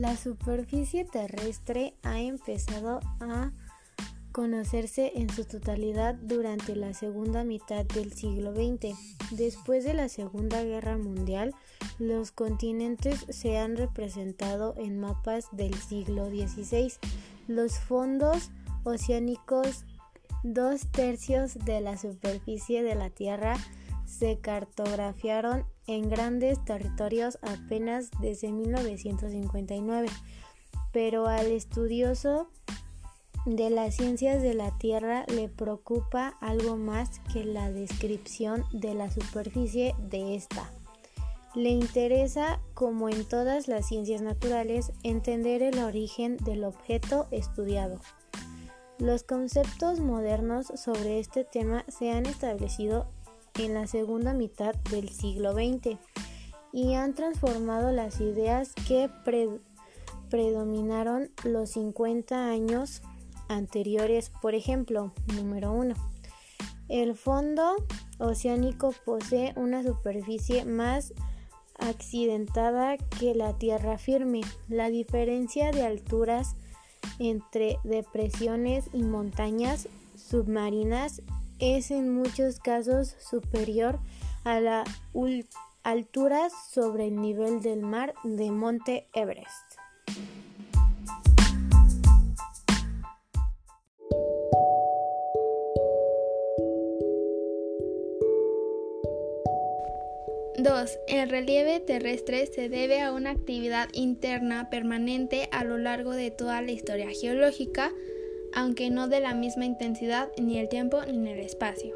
[0.00, 3.52] La superficie terrestre ha empezado a
[4.32, 8.96] conocerse en su totalidad durante la segunda mitad del siglo XX.
[9.30, 11.54] Después de la Segunda Guerra Mundial,
[11.98, 16.94] los continentes se han representado en mapas del siglo XVI.
[17.46, 18.52] Los fondos
[18.84, 19.84] oceánicos,
[20.42, 23.58] dos tercios de la superficie de la Tierra,
[24.10, 30.08] se cartografiaron en grandes territorios apenas desde 1959,
[30.92, 32.48] pero al estudioso
[33.46, 39.10] de las ciencias de la Tierra le preocupa algo más que la descripción de la
[39.10, 40.70] superficie de esta.
[41.54, 48.00] Le interesa, como en todas las ciencias naturales, entender el origen del objeto estudiado.
[48.98, 53.08] Los conceptos modernos sobre este tema se han establecido
[53.58, 55.98] en la segunda mitad del siglo XX
[56.72, 59.10] y han transformado las ideas que
[60.30, 63.02] predominaron los 50 años
[63.48, 64.30] anteriores.
[64.40, 65.94] Por ejemplo, número 1.
[66.88, 67.76] El fondo
[68.18, 71.12] oceánico posee una superficie más
[71.78, 74.42] accidentada que la tierra firme.
[74.68, 76.56] La diferencia de alturas
[77.18, 81.22] entre depresiones y montañas submarinas
[81.60, 84.00] es en muchos casos superior
[84.44, 84.84] a la
[85.82, 89.80] altura sobre el nivel del mar de Monte Everest.
[100.62, 100.98] 2.
[101.08, 106.60] El relieve terrestre se debe a una actividad interna permanente a lo largo de toda
[106.60, 107.90] la historia geológica,
[108.54, 111.94] aunque no de la misma intensidad ni el tiempo ni el espacio.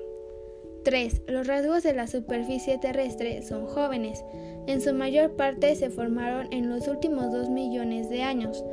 [0.85, 1.23] 3.
[1.29, 4.25] Los rasgos de la superficie terrestre son jóvenes.
[4.67, 8.65] En su mayor parte se formaron en los últimos 2 millones de años,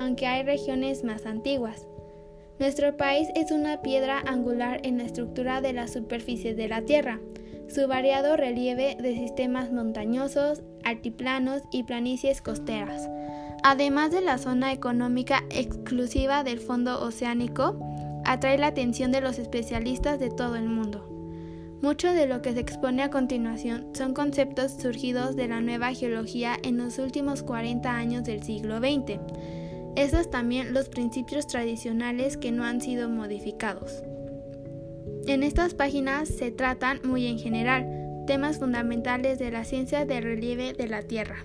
[0.00, 1.86] aunque hay regiones más antiguas.
[2.58, 7.20] Nuestro país es una piedra angular en la estructura de la superficie de la Tierra
[7.70, 13.08] su variado relieve de sistemas montañosos, altiplanos y planicies costeras,
[13.62, 17.78] además de la zona económica exclusiva del fondo oceánico,
[18.24, 21.06] atrae la atención de los especialistas de todo el mundo.
[21.82, 26.58] Mucho de lo que se expone a continuación son conceptos surgidos de la nueva geología
[26.62, 29.18] en los últimos 40 años del siglo XX.
[29.96, 34.02] Esos también los principios tradicionales que no han sido modificados.
[35.26, 37.86] En estas páginas se tratan muy en general
[38.26, 41.44] temas fundamentales de la ciencia del relieve de la Tierra.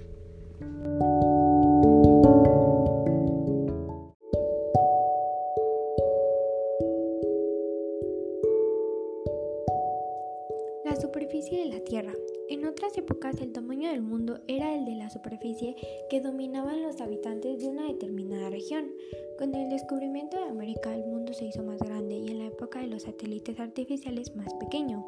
[10.86, 12.14] La superficie de la Tierra.
[12.48, 15.76] En otras épocas el tamaño del mundo era el de la superficie
[16.12, 18.92] que dominaban los habitantes de una determinada región.
[19.40, 22.82] Con el descubrimiento de América el mundo se hizo más grande y en la época
[22.82, 25.04] de los satélites artificiales más pequeño.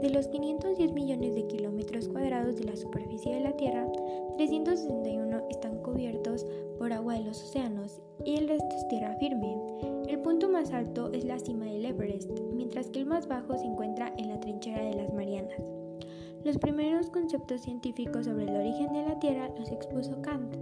[0.00, 3.86] De los 510 millones de kilómetros cuadrados de la superficie de la Tierra,
[4.48, 6.44] 361 están cubiertos
[6.76, 9.56] por agua de los océanos y el resto es tierra firme.
[10.08, 13.66] El punto más alto es la cima del Everest, mientras que el más bajo se
[13.66, 15.62] encuentra en la trinchera de las Marianas.
[16.42, 20.56] Los primeros conceptos científicos sobre el origen de la Tierra los expuso Kant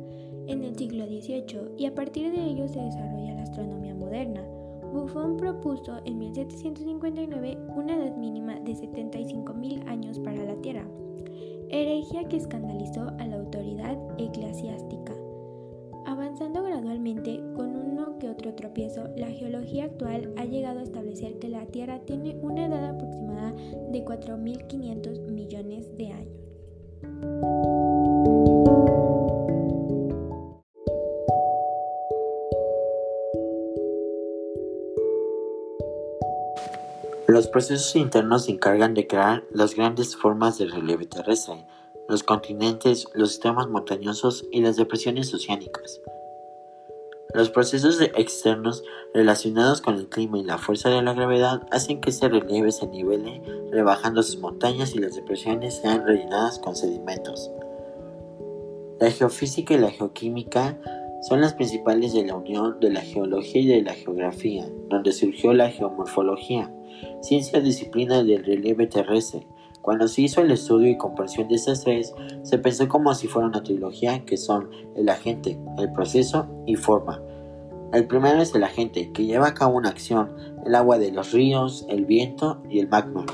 [0.46, 4.44] en el siglo XVIII y a partir de ello se desarrolla la astronomía moderna.
[4.92, 10.84] Buffon propuso en 1759 una edad mínima de 75.000 años para la Tierra,
[11.70, 15.14] herejía que escandalizó a la autoridad eclesiástica.
[16.06, 21.48] Avanzando gradualmente, con uno que otro tropiezo, la geología actual ha llegado a establecer que
[21.48, 27.79] la Tierra tiene una edad aproximada de 4.500 millones de años.
[37.30, 41.64] Los procesos internos se encargan de crear las grandes formas del relieve terrestre,
[42.08, 46.00] los continentes, los sistemas montañosos y las depresiones oceánicas.
[47.32, 48.82] Los procesos externos
[49.14, 52.88] relacionados con el clima y la fuerza de la gravedad hacen que ese relieve se
[52.88, 53.40] nivele,
[53.70, 57.48] rebajando sus montañas y las depresiones sean rellenadas con sedimentos.
[58.98, 60.80] La geofísica y la geoquímica
[61.22, 65.52] son las principales de la unión de la geología y de la geografía, donde surgió
[65.52, 66.72] la geomorfología
[67.20, 69.46] ciencia disciplina del relieve terrestre.
[69.82, 73.48] Cuando se hizo el estudio y comprensión de estas tres, se pensó como si fuera
[73.48, 77.22] una trilogía que son el agente, el proceso y forma.
[77.92, 80.32] El primero es el agente, que lleva a cabo una acción,
[80.64, 83.24] el agua de los ríos, el viento y el magma.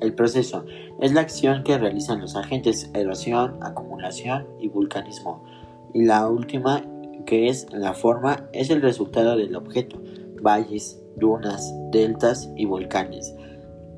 [0.00, 0.64] El proceso
[1.00, 5.44] es la acción que realizan los agentes erosión, acumulación y vulcanismo.
[5.92, 6.82] Y la última
[7.24, 10.00] que es la forma, es el resultado del objeto,
[10.42, 13.34] valles, dunas, deltas y volcanes.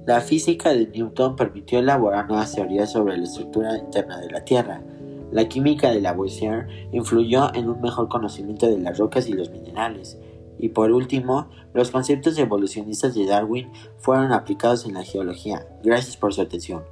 [0.07, 4.83] La física de Newton permitió elaborar nuevas teorías sobre la estructura interna de la Tierra.
[5.31, 10.19] La química de Lavoisier influyó en un mejor conocimiento de las rocas y los minerales.
[10.59, 15.67] Y por último, los conceptos evolucionistas de Darwin fueron aplicados en la geología.
[15.83, 16.83] Gracias por su atención.